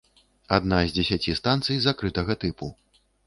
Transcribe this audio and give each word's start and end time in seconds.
Адна 0.55 0.77
з 0.87 0.95
дзесяці 0.95 1.35
станцый 1.41 1.77
закрытага 1.85 2.39
тыпу. 2.45 2.73